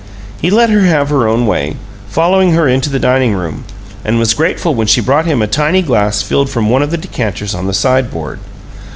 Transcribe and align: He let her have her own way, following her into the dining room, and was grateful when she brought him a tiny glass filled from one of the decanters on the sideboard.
He 0.41 0.49
let 0.49 0.71
her 0.71 0.81
have 0.81 1.09
her 1.11 1.27
own 1.27 1.45
way, 1.45 1.75
following 2.09 2.53
her 2.53 2.67
into 2.67 2.89
the 2.89 2.97
dining 2.97 3.35
room, 3.35 3.65
and 4.03 4.17
was 4.17 4.33
grateful 4.33 4.73
when 4.73 4.87
she 4.87 4.99
brought 4.99 5.27
him 5.27 5.43
a 5.43 5.45
tiny 5.47 5.83
glass 5.83 6.23
filled 6.23 6.49
from 6.49 6.71
one 6.71 6.81
of 6.81 6.89
the 6.89 6.97
decanters 6.97 7.53
on 7.53 7.67
the 7.67 7.73
sideboard. 7.75 8.39